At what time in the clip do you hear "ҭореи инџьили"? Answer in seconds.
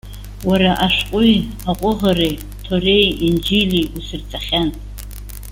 2.65-3.81